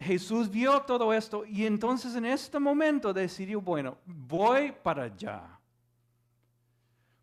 Jesús 0.00 0.50
vio 0.50 0.80
todo 0.82 1.12
esto 1.12 1.44
y 1.46 1.66
entonces 1.66 2.14
en 2.16 2.24
este 2.24 2.58
momento 2.58 3.12
decidió, 3.12 3.60
bueno, 3.60 3.98
voy 4.06 4.72
para 4.82 5.04
allá. 5.04 5.53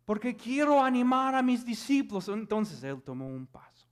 Porque 0.04 0.36
quiero 0.36 0.82
animar 0.82 1.34
a 1.34 1.42
mis 1.42 1.64
discípulos. 1.64 2.28
Entonces 2.28 2.82
él 2.82 3.00
tomó 3.02 3.26
un 3.26 3.46
paso, 3.46 3.86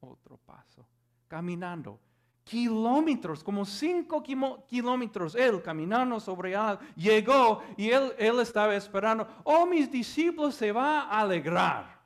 otro 0.00 0.38
paso, 0.38 0.86
caminando. 1.26 2.00
Kilómetros, 2.44 3.44
como 3.44 3.66
cinco 3.66 4.22
kilómetros, 4.22 5.34
él 5.34 5.60
caminando 5.60 6.18
sobre 6.18 6.56
algo, 6.56 6.80
llegó 6.96 7.62
y 7.76 7.90
él, 7.90 8.14
él 8.16 8.40
estaba 8.40 8.74
esperando, 8.74 9.28
oh, 9.44 9.66
mis 9.66 9.90
discípulos 9.90 10.54
se 10.54 10.72
va 10.72 11.02
a 11.02 11.20
alegrar. 11.20 11.98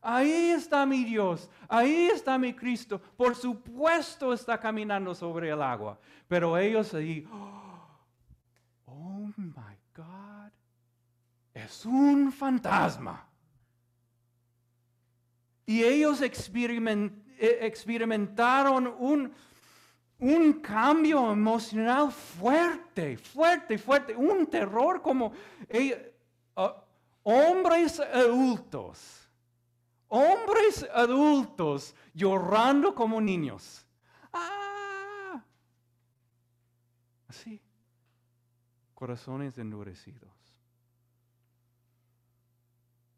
Ahí 0.00 0.50
está 0.50 0.86
mi 0.86 1.04
Dios, 1.04 1.50
ahí 1.68 2.08
está 2.10 2.38
mi 2.38 2.54
Cristo. 2.54 2.98
Por 2.98 3.34
supuesto 3.34 4.32
está 4.32 4.58
caminando 4.58 5.14
sobre 5.14 5.50
el 5.50 5.60
agua. 5.60 5.98
Pero 6.26 6.56
ellos 6.56 6.94
ahí, 6.94 7.28
oh 7.30 7.53
es 11.54 11.86
un 11.86 12.30
fantasma. 12.32 13.26
Y 15.64 15.82
ellos 15.82 16.20
eh, 16.20 17.58
experimentaron 17.62 18.94
un, 18.98 19.32
un 20.18 20.52
cambio 20.60 21.32
emocional 21.32 22.12
fuerte, 22.12 23.16
fuerte, 23.16 23.78
fuerte, 23.78 24.14
un 24.14 24.46
terror 24.48 25.00
como 25.00 25.32
eh, 25.70 26.14
ah, 26.56 26.84
hombres 27.22 27.98
adultos 28.00 29.24
hombres 30.14 30.86
adultos 30.94 31.94
llorando 32.14 32.94
como 32.94 33.20
niños. 33.20 33.84
¡Ah! 34.32 35.42
Así. 37.26 37.60
Corazones 38.94 39.58
endurecidos. 39.58 40.30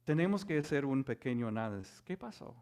Tenemos 0.07 0.45
que 0.45 0.57
hacer 0.57 0.85
un 0.85 1.03
pequeño 1.03 1.49
análisis. 1.49 2.01
¿Qué 2.03 2.17
pasó? 2.17 2.55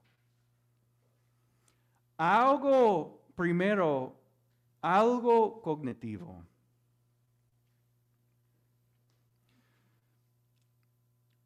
Algo, 2.17 3.21
primero, 3.37 4.17
algo 4.81 5.61
cognitivo. 5.61 6.43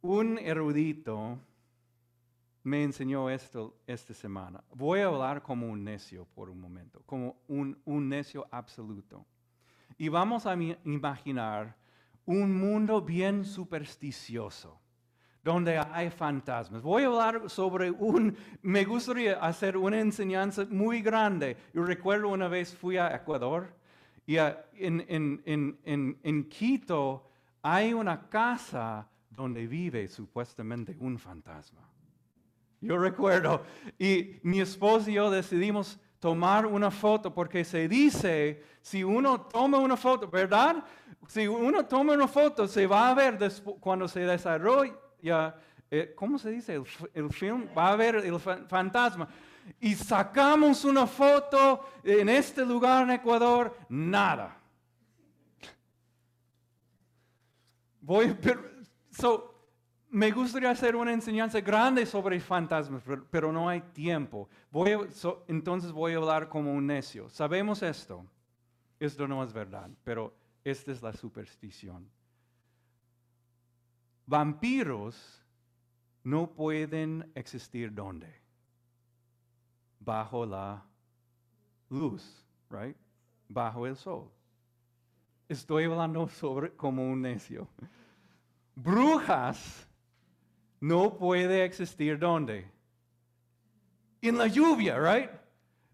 Un 0.01 0.39
erudito 0.39 1.37
me 2.63 2.85
enseñó 2.85 3.29
esto 3.29 3.75
esta 3.85 4.15
semana. 4.15 4.63
Voy 4.77 5.01
a 5.01 5.07
hablar 5.07 5.43
como 5.43 5.67
un 5.67 5.83
necio 5.83 6.27
por 6.27 6.49
un 6.49 6.61
momento, 6.61 7.03
como 7.07 7.35
un, 7.49 7.77
un 7.85 8.09
necio 8.09 8.47
absoluto. 8.53 9.27
Y 9.97 10.09
vamos 10.11 10.47
a 10.47 10.55
imaginar 10.55 11.77
un 12.25 12.57
mundo 12.57 13.03
bien 13.03 13.45
supersticioso, 13.45 14.81
donde 15.43 15.79
hay 15.79 16.11
fantasmas. 16.11 16.83
Voy 16.83 17.05
a 17.05 17.07
hablar 17.07 17.49
sobre 17.49 17.91
un, 17.91 18.37
me 18.63 18.85
gustaría 18.85 19.39
hacer 19.41 19.77
una 19.77 20.01
enseñanza 20.01 20.67
muy 20.69 21.01
grande. 21.01 21.57
Yo 21.73 21.85
recuerdo 21.85 22.29
una 22.29 22.49
vez 22.49 22.75
fui 22.75 22.97
a 22.97 23.15
Ecuador 23.15 23.73
y 24.27 24.37
ah, 24.37 24.65
en, 24.75 25.05
en- 25.09 25.79
en- 25.85 26.19
en- 26.23 26.45
Quito 26.49 27.25
hay 27.63 27.93
una 27.95 28.29
casa 28.29 29.09
donde 29.31 29.67
vive 29.67 30.09
supuestamente 30.09 30.97
un 31.01 31.19
fantasma. 31.19 31.81
Yo 32.81 32.97
recuerdo, 32.99 33.65
y 33.99 34.37
mi 34.43 34.61
esposo 34.61 35.11
y 35.11 35.15
yo 35.15 35.31
decidimos 35.31 35.99
tomar 36.21 36.67
una 36.67 36.91
foto 36.91 37.33
porque 37.35 37.65
se 37.65 37.89
dice, 37.89 38.63
si 38.83 39.03
uno 39.03 39.41
toma 39.43 39.79
una 39.79 39.97
foto, 39.97 40.29
¿verdad? 40.29 40.85
Si 41.27 41.47
uno 41.47 41.87
toma 41.87 42.13
una 42.13 42.29
foto, 42.29 42.69
se 42.69 42.87
va 42.87 43.11
a 43.11 43.15
ver 43.15 43.39
cuando 43.81 44.07
se 44.09 44.21
desarrolla, 45.23 45.57
eh, 45.91 46.13
¿cómo 46.15 46.39
se 46.39 46.51
dice? 46.51 46.75
El, 46.75 46.85
el 47.15 47.33
film, 47.33 47.67
va 47.77 47.93
a 47.93 47.97
ver 47.97 48.17
el 48.17 48.39
fa- 48.39 48.65
fantasma. 48.69 49.29
Y 49.81 49.95
sacamos 49.95 50.85
una 50.85 51.07
foto 51.07 51.85
en 52.03 52.29
este 52.29 52.65
lugar 52.65 53.03
en 53.05 53.11
Ecuador, 53.11 53.77
nada. 53.89 54.57
Voy, 58.01 58.35
pero, 58.41 58.63
so, 59.11 59.55
me 60.11 60.31
gustaría 60.31 60.71
hacer 60.71 60.97
una 60.97 61.13
enseñanza 61.13 61.61
grande 61.61 62.07
sobre 62.07 62.41
fantasmas, 62.41 63.03
pero, 63.05 63.27
pero 63.31 63.53
no 63.53 63.69
hay 63.69 63.81
tiempo. 63.93 64.49
Voy 64.71 64.97
so- 65.13 65.45
entonces 65.49 65.93
voy 65.93 66.15
a 66.15 66.17
hablar 66.17 66.49
como 66.49 66.73
un 66.73 66.87
necio. 66.87 67.29
Sabemos 67.29 67.83
esto. 67.83 68.25
Esto 68.99 69.29
no 69.29 69.45
es 69.45 69.53
verdad, 69.53 69.89
pero 70.03 70.35
esta 70.65 70.91
es 70.91 71.03
la 71.03 71.13
superstición. 71.13 72.09
Vampiros 74.29 75.43
no 76.23 76.51
pueden 76.51 77.33
existir 77.35 77.95
¿dónde? 77.95 78.31
Bajo 80.01 80.45
la 80.45 80.85
luz, 81.89 82.47
right? 82.69 82.95
Bajo 83.49 83.87
el 83.87 83.97
sol. 83.97 84.31
Estoy 85.49 85.85
hablando 85.85 86.29
sobre 86.29 86.77
como 86.77 87.11
un 87.11 87.23
necio. 87.23 87.69
Brujas 88.75 89.89
no 90.79 91.17
puede 91.17 91.65
existir 91.65 92.19
¿dónde? 92.19 92.71
En 94.21 94.37
la 94.37 94.47
lluvia, 94.47 94.99
right? 94.99 95.31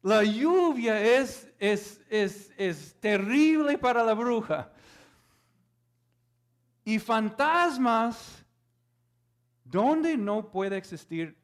La 0.03 0.25
lluvia 0.25 1.01
es, 1.01 1.49
es, 1.61 2.03
es, 2.11 2.53
es 2.57 2.97
terrible 2.99 3.79
para 3.79 4.03
la 4.03 4.15
bruja. 4.15 4.74
Y 6.85 6.99
fantasmas, 6.99 8.45
¿dónde 9.65 10.17
no 10.17 10.51
puede 10.51 10.77
existir 10.77 11.37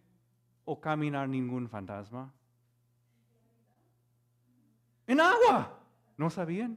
o 0.65 0.79
caminar 0.79 1.29
ningún 1.29 1.69
fantasma? 1.69 2.33
En 5.07 5.21
agua. 5.21 5.79
¿No 6.17 6.29
sabían? 6.29 6.77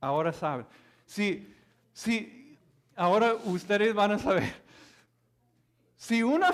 Ahora 0.00 0.32
saben. 0.32 0.66
Si, 1.04 1.52
si, 1.92 2.56
ahora 2.94 3.34
ustedes 3.44 3.92
van 3.92 4.12
a 4.12 4.18
saber. 4.18 4.66
Si, 5.96 6.22
una 6.22 6.52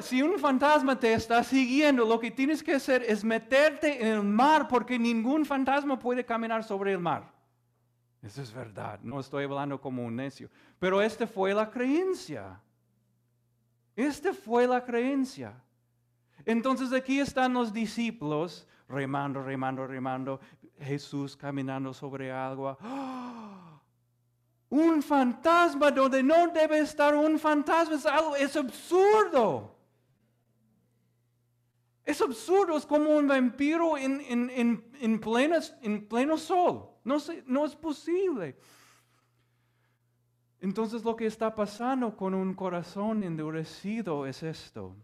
si 0.00 0.22
un 0.22 0.38
fantasma 0.38 0.98
te 0.98 1.12
está 1.12 1.42
siguiendo, 1.44 2.06
lo 2.06 2.18
que 2.18 2.30
tienes 2.30 2.62
que 2.62 2.74
hacer 2.74 3.02
es 3.02 3.24
meterte 3.24 4.00
en 4.00 4.14
el 4.14 4.22
mar 4.22 4.68
porque 4.68 4.98
ningún 4.98 5.44
fantasma 5.44 5.98
puede 5.98 6.24
caminar 6.24 6.64
sobre 6.64 6.92
el 6.92 6.98
mar. 6.98 7.31
Eso 8.22 8.40
es 8.40 8.52
verdad, 8.52 9.00
no 9.02 9.18
estoy 9.18 9.44
hablando 9.44 9.80
como 9.80 10.04
un 10.04 10.14
necio. 10.14 10.48
Pero 10.78 11.02
esta 11.02 11.26
fue 11.26 11.52
la 11.52 11.68
creencia. 11.68 12.60
Esta 13.96 14.32
fue 14.32 14.66
la 14.66 14.84
creencia. 14.84 15.60
Entonces 16.44 16.92
aquí 16.92 17.18
están 17.18 17.52
los 17.52 17.72
discípulos 17.72 18.66
remando, 18.88 19.42
remando, 19.42 19.86
remando. 19.86 20.40
Jesús 20.78 21.36
caminando 21.36 21.92
sobre 21.92 22.30
agua. 22.30 22.78
¡Ah! 22.80 23.80
Un 24.68 25.02
fantasma 25.02 25.90
donde 25.90 26.22
no 26.22 26.48
debe 26.48 26.78
estar 26.78 27.14
un 27.14 27.38
fantasma 27.38 27.96
es 27.96 28.06
algo, 28.06 28.36
es 28.36 28.56
absurdo. 28.56 29.76
Es 32.04 32.20
absurdo, 32.20 32.76
es 32.76 32.86
como 32.86 33.10
un 33.10 33.28
vampiro 33.28 33.98
en, 33.98 34.20
en, 34.22 34.50
en, 34.50 34.80
en, 35.00 35.20
en 35.82 36.08
pleno 36.08 36.38
sol. 36.38 36.91
No, 37.04 37.18
no 37.46 37.64
es 37.64 37.74
posible. 37.74 38.56
Entonces 40.60 41.02
lo 41.02 41.16
que 41.16 41.26
está 41.26 41.54
pasando 41.54 42.16
con 42.16 42.34
un 42.34 42.54
corazón 42.54 43.24
endurecido 43.24 44.26
es 44.26 44.44
esto. 44.44 44.94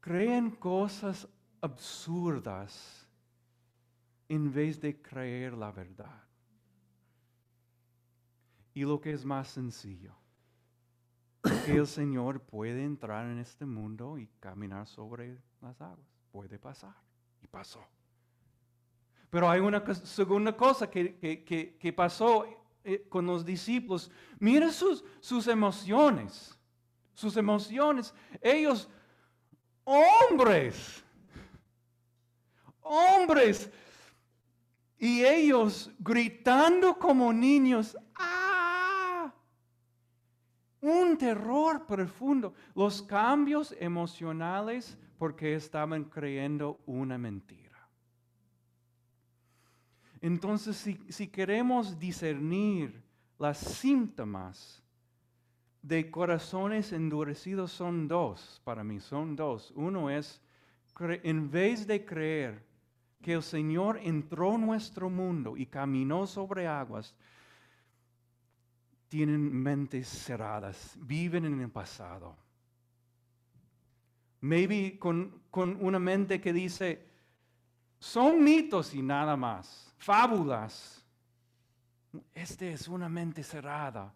Creen 0.00 0.50
cosas 0.50 1.28
absurdas 1.60 3.08
en 4.28 4.52
vez 4.52 4.80
de 4.80 5.00
creer 5.00 5.52
la 5.52 5.70
verdad. 5.70 6.24
Y 8.74 8.82
lo 8.82 9.00
que 9.00 9.12
es 9.12 9.24
más 9.24 9.48
sencillo. 9.48 10.16
que 11.64 11.76
el 11.76 11.86
Señor 11.86 12.40
puede 12.40 12.82
entrar 12.82 13.26
en 13.26 13.38
este 13.38 13.64
mundo 13.66 14.18
y 14.18 14.26
caminar 14.40 14.88
sobre 14.88 15.38
las 15.60 15.80
aguas. 15.80 16.08
Puede 16.32 16.58
pasar. 16.58 16.96
Y 17.40 17.46
pasó. 17.46 17.86
Pero 19.32 19.48
hay 19.48 19.60
una 19.60 19.82
segunda 19.94 20.54
cosa 20.54 20.90
que, 20.90 21.94
pasó 21.96 22.44
eh, 22.84 23.06
con 23.08 23.24
los 23.24 23.46
discípulos. 23.46 24.10
Mira 24.38 24.70
sus, 24.70 25.02
sus 25.20 25.46
emociones. 25.46 26.54
Sus 27.14 27.38
emociones. 27.38 28.12
Ellos, 28.42 28.90
hombres. 29.84 31.02
Hombres. 32.82 33.70
Y 34.98 35.24
ellos 35.24 35.90
gritando 35.98 36.98
como 36.98 37.32
niños. 37.32 37.96
¡Ah! 38.14 39.32
Un 40.82 41.16
terror 41.16 41.86
profundo. 41.86 42.52
Los 42.74 43.00
cambios 43.00 43.74
emocionales 43.80 44.98
porque 45.16 45.54
estaban 45.54 46.04
creyendo 46.04 46.82
una 46.84 47.16
mentira. 47.16 47.71
Entonces, 50.22 50.76
si, 51.08 51.26
queremos 51.26 51.98
discernir 51.98 53.02
las 53.40 53.58
síntomas 53.58 54.80
de 55.82 56.12
corazones 56.12 56.92
endurecidos, 56.92 57.72
son 57.72 58.06
dos 58.06 58.62
para 58.62 58.84
mí, 58.84 59.00
son 59.00 59.34
dos. 59.34 59.72
Uno 59.74 60.10
es, 60.10 60.40
en 61.00 61.50
vez 61.50 61.88
de 61.88 62.04
creer 62.04 62.64
que 63.20 63.32
el 63.32 63.42
Señor 63.42 63.98
entró 64.00 64.54
en 64.54 64.64
nuestro 64.64 65.10
mundo 65.10 65.56
y 65.56 65.66
caminó 65.66 66.28
sobre 66.28 66.68
aguas, 66.68 67.16
tienen 69.08 69.52
mentes 69.52 70.06
cerradas, 70.06 70.96
viven 71.00 71.46
en 71.46 71.60
el 71.60 71.68
pasado. 71.68 72.36
Maybe 74.40 75.00
con, 75.00 75.42
con 75.50 75.76
una 75.84 75.98
mente 75.98 76.40
que 76.40 76.52
dice, 76.52 77.08
son 77.98 78.44
mitos 78.44 78.94
y 78.94 79.02
nada 79.02 79.36
más 79.36 79.91
fábulas. 80.02 81.04
Esta 82.34 82.66
es 82.66 82.88
una 82.88 83.08
mente 83.08 83.42
cerrada. 83.42 84.12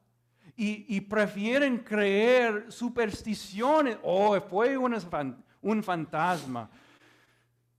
Y, 0.57 1.01
prefieren 1.03 1.79
creer 1.79 2.73
supersticiones. 2.73 3.99
Oh, 4.03 4.41
fue 4.41 4.77
un 4.77 5.83
fantasma. 5.83 6.71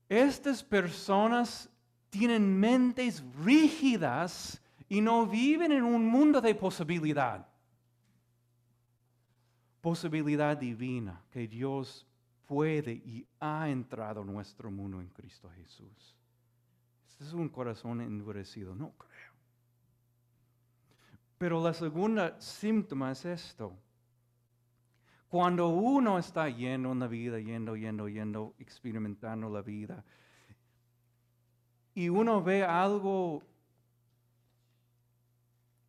Estas 0.08 0.62
personas 0.62 1.68
tienen 2.08 2.58
mentes 2.58 3.22
rígidas 3.44 4.62
y 4.88 5.00
no 5.00 5.26
viven 5.26 5.72
en 5.72 5.82
un 5.82 6.06
mundo 6.06 6.40
de 6.40 6.54
posibilidad. 6.54 7.46
Posibilidad 9.80 10.56
divina 10.56 11.20
que 11.30 11.48
Dios 11.48 12.06
puede 12.46 12.92
y 12.92 13.26
ha 13.40 13.68
entrado 13.68 14.22
en 14.22 14.32
nuestro 14.32 14.70
mundo 14.70 15.00
en 15.00 15.08
Cristo 15.08 15.50
Jesús 15.56 16.17
es 17.20 17.32
un 17.32 17.48
corazón 17.48 18.00
endurecido. 18.00 18.74
No 18.74 18.92
creo. 18.92 19.32
Pero 21.38 21.62
la 21.62 21.72
segunda 21.72 22.40
síntoma 22.40 23.12
es 23.12 23.24
esto. 23.24 23.76
Cuando 25.28 25.68
uno 25.68 26.18
está 26.18 26.48
yendo 26.48 26.92
en 26.92 27.00
la 27.00 27.06
vida, 27.06 27.38
yendo, 27.38 27.76
yendo, 27.76 28.08
yendo, 28.08 28.54
experimentando 28.58 29.50
la 29.50 29.60
vida, 29.60 30.04
y 31.94 32.08
uno 32.08 32.42
ve 32.42 32.64
algo, 32.64 33.42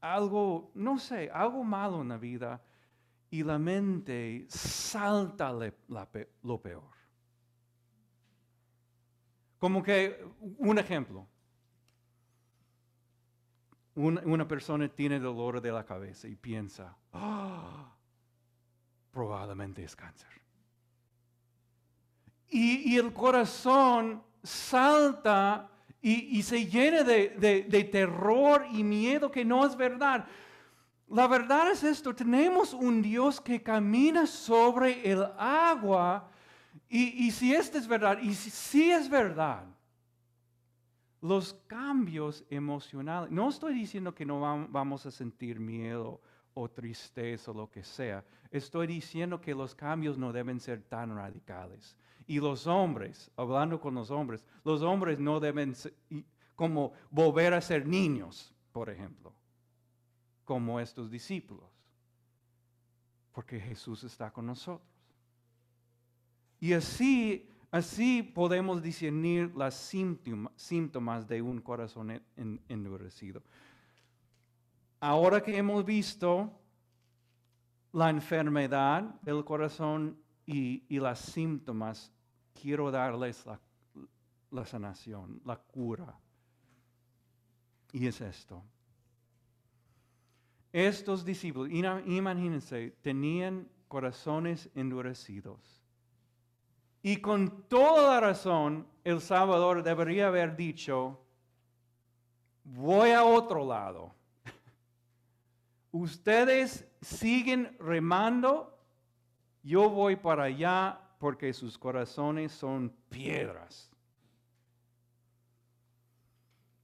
algo, 0.02 0.72
no 0.74 1.00
sé, 1.00 1.30
algo 1.32 1.64
malo 1.64 2.02
en 2.02 2.10
la 2.10 2.18
vida, 2.18 2.62
y 3.32 3.44
la 3.44 3.58
mente 3.58 4.46
salta 4.50 5.54
lo 6.42 6.62
peor. 6.62 6.99
Como 9.60 9.84
que, 9.84 10.26
un 10.58 10.80
ejemplo. 10.80 11.28
Una, 13.96 14.48
persona 14.48 14.88
tiene 14.88 15.20
dolor 15.20 15.60
de 15.60 15.74
la 15.74 15.86
cabeza 15.86 16.30
y 16.30 16.36
piensa, 16.36 16.96
ah, 17.12 17.94
probablemente 19.12 19.84
es 19.84 19.94
cáncer. 19.94 20.30
Y, 22.48 22.98
el 22.98 23.12
corazón 23.12 24.24
salta 24.42 25.70
y, 26.02 26.42
se 26.44 26.66
llena 26.66 27.04
de, 27.04 27.66
de 27.68 27.84
terror 27.84 28.66
y 28.72 28.86
miedo 28.86 29.30
que 29.30 29.44
no 29.44 29.66
es 29.66 29.76
verdad. 29.76 30.26
La 31.10 31.28
verdad 31.28 31.72
es 31.72 31.84
esto, 31.84 32.16
tenemos 32.16 32.74
un 32.74 33.02
Dios 33.02 33.42
que 33.42 33.62
camina 33.62 34.26
sobre 34.26 35.12
el 35.12 35.26
agua 35.38 36.30
y, 36.90 37.30
si 37.32 37.54
esto 37.54 37.78
es 37.78 37.88
verdad, 37.88 38.18
y 38.20 38.34
si, 38.34 38.90
es 38.90 39.10
verdad, 39.10 39.64
los 41.22 41.54
cambios 41.68 42.44
emocionales, 42.50 43.30
no 43.30 43.50
estoy 43.50 43.76
diciendo 43.76 44.16
que 44.16 44.26
no 44.26 44.68
vamos 44.70 45.06
a 45.06 45.12
sentir 45.12 45.60
miedo 45.60 46.20
o 46.56 46.68
tristeza 46.68 47.52
o 47.52 47.54
lo 47.54 47.70
que 47.70 47.84
sea, 47.84 48.26
estoy 48.50 48.88
diciendo 48.88 49.40
que 49.40 49.54
los 49.54 49.76
cambios 49.76 50.18
no 50.18 50.34
deben 50.34 50.60
ser 50.60 50.82
tan 50.82 51.16
radicales. 51.16 51.96
Y 52.26 52.40
los 52.40 52.66
hombres, 52.66 53.30
hablando 53.36 53.80
con 53.80 53.94
los 53.94 54.10
hombres, 54.10 54.44
los 54.64 54.82
hombres 54.82 55.20
no 55.20 55.40
deben 55.40 55.76
como 56.56 56.94
volver 57.12 57.54
a 57.54 57.62
ser 57.62 57.86
niños, 57.88 58.52
por 58.72 58.90
ejemplo, 58.90 59.32
como 60.44 60.80
estos 60.80 61.12
discípulos, 61.12 61.70
porque 63.32 63.60
Jesús 63.60 64.04
está 64.04 64.32
con 64.32 64.48
nosotros. 64.48 64.99
Y 66.60 66.74
así, 66.74 67.48
así 67.72 68.22
podemos 68.22 68.82
discernir 68.82 69.56
las 69.56 69.76
síntomas 69.76 71.28
de 71.28 71.42
un 71.42 71.62
corazón 71.62 72.22
endurecido. 72.68 73.42
Ahora 75.00 75.42
que 75.42 75.58
hemos 75.58 75.86
visto 75.86 76.52
la 77.94 78.10
enfermedad 78.10 79.04
del 79.22 79.46
corazón 79.46 80.18
y, 80.46 81.00
las 81.00 81.20
síntomas, 81.20 82.12
quiero 82.60 82.92
darles 82.92 83.46
la, 83.46 83.60
la 84.52 84.66
sanación, 84.66 85.42
la 85.46 85.56
cura. 85.56 86.20
Y 87.94 88.06
es 88.08 88.20
esto. 88.20 88.62
Estos 90.74 91.24
discípulos, 91.24 91.72
imagínense, 91.72 92.92
tenían 93.02 93.68
corazones 93.88 94.70
endurecidos 94.76 95.79
y 97.02 97.18
con 97.18 97.64
toda 97.64 98.20
razón, 98.20 98.86
el 99.04 99.22
Salvador 99.22 99.84
debería 99.84 100.28
haber 100.28 100.56
dicho, 100.56 101.20
voy 102.64 103.12
a 103.12 103.24
otro 103.24 103.66
lado. 103.66 104.14
Ustedes 105.92 106.88
siguen 107.02 107.76
remando, 107.80 108.78
yo 109.64 109.90
voy 109.90 110.16
para 110.16 110.44
allá 110.44 111.00
porque 111.20 111.54
sus 111.54 111.78
corazones 111.78 112.52
son 112.52 112.94
piedras. 113.10 113.90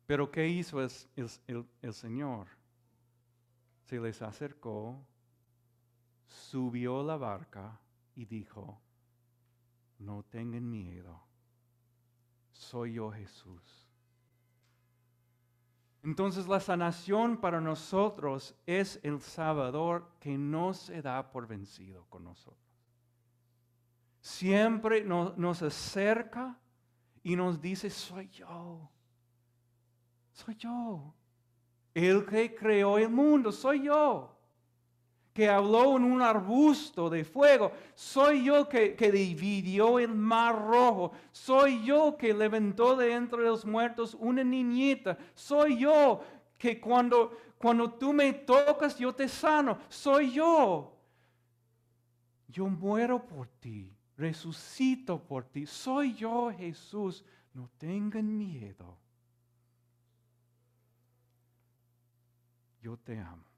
Pero 0.08 0.32
¿qué 0.32 0.48
hizo 0.48 0.82
el, 0.82 0.90
el 1.82 1.94
Señor? 1.94 2.48
Se 3.84 4.00
les 4.00 4.22
acercó, 4.22 5.00
subió 6.26 7.04
la 7.04 7.18
barca 7.18 7.80
y 8.16 8.26
dijo, 8.26 8.80
no 10.00 10.24
tengan 10.24 10.70
miedo, 10.70 11.22
soy 12.52 12.94
yo 12.94 13.12
Jesús. 13.12 13.88
Entonces 16.04 16.48
la 16.48 16.60
sanación 16.60 17.38
para 17.38 17.60
nosotros 17.60 18.56
es 18.66 19.00
el 19.02 19.20
Salvador 19.22 20.08
que 20.20 20.38
no 20.38 20.74
se 20.74 21.02
da 21.02 21.32
por 21.32 21.48
vencido 21.48 22.06
con 22.10 22.24
nosotros. 22.24 22.60
Siempre 24.22 25.04
nos, 25.04 25.62
acerca 25.64 26.60
y 27.24 27.36
nos 27.36 27.60
dice, 27.60 27.90
soy 27.90 28.28
yo, 28.30 28.90
soy 30.32 30.56
yo. 30.56 31.14
El 31.94 32.26
que 32.26 32.54
creó 32.54 32.98
el 32.98 33.10
mundo, 33.10 33.52
soy 33.52 33.84
yo 33.84 34.35
que 35.36 35.50
habló 35.50 35.98
en 35.98 36.06
un 36.06 36.22
arbusto 36.22 37.10
de 37.10 37.26
fuego. 37.26 37.74
Soy 37.94 38.46
yo 38.46 38.70
que, 38.70 38.96
dividió 39.12 40.00
el 40.00 40.16
mar 40.16 40.58
rojo. 40.58 41.12
Soy 41.34 41.84
yo 41.84 42.16
que 42.16 42.34
levantó 42.34 42.96
de 42.96 43.12
entre 43.12 43.42
los 43.42 43.66
muertos 43.66 44.16
una 44.18 44.46
niñita. 44.46 45.18
Soy 45.34 45.78
yo 45.78 46.22
que 46.58 46.80
cuando, 46.80 47.38
cuando 47.58 47.92
tú 47.92 48.14
me 48.14 48.32
tocas 48.32 48.98
yo 48.98 49.14
te 49.14 49.28
sano. 49.28 49.78
Soy 49.90 50.32
yo. 50.32 50.96
Yo 52.48 52.68
muero 52.68 53.22
por 53.26 53.50
ti. 53.60 53.94
Resucito 54.16 55.22
por 55.22 55.44
ti. 55.44 55.66
Soy 55.66 56.14
yo 56.14 56.50
Jesús. 56.58 57.26
No 57.54 57.70
tengan 57.78 58.38
miedo. 58.38 58.98
Yo 62.82 62.96
te 62.96 63.20
amo. 63.20 63.55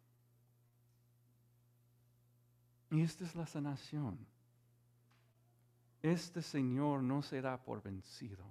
Y 2.89 3.02
esta 3.02 3.26
es 3.26 3.36
la 3.36 3.45
sanación. 3.45 4.17
Este 6.02 6.41
Señor 6.41 7.04
no 7.04 7.21
se 7.21 7.41
da 7.41 7.58
por 7.58 7.82
vencido. 7.82 8.45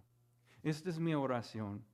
Esta 0.62 0.90
es 0.90 0.98
mi 0.98 1.14
oración. 1.14 1.84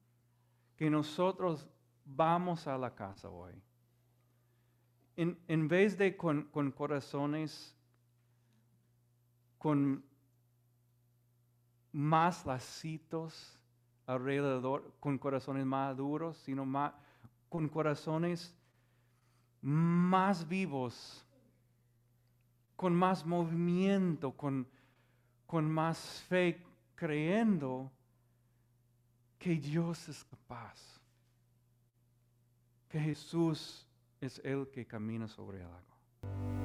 Que 0.77 0.91
nosotros 0.91 1.69
vamos 2.05 2.67
a 2.67 2.77
la 2.79 2.95
casa 2.95 3.29
hoy. 3.29 3.55
En, 5.17 5.39
en 5.47 5.69
vez 5.69 5.97
de 5.99 6.17
con, 6.17 6.45
con 6.45 6.73
corazones, 6.73 7.77
con 9.59 10.05
más 11.93 12.45
lacitos 12.47 13.61
alrededor, 14.07 14.93
con 14.99 15.19
corazones 15.19 15.65
más 15.65 15.97
duros, 15.97 16.37
sino 16.39 16.65
más, 16.65 16.95
con 17.49 17.69
corazones 17.69 18.57
más 19.61 20.49
vivos, 20.49 21.25
con 22.83 22.97
más 22.97 23.25
movimiento, 23.25 24.33
con, 24.33 24.67
con 25.47 25.71
más 25.71 26.21
fe, 26.29 26.61
creyendo 26.97 27.93
que 29.39 29.55
Dios 29.55 30.09
es 30.09 30.25
capaz, 30.25 31.01
que 32.89 32.99
Jesús 32.99 33.87
es 34.21 34.41
el 34.45 34.69
que 34.69 34.85
camina 34.85 35.29
sobre 35.29 35.59
el 35.59 35.67
agua. 35.67 36.62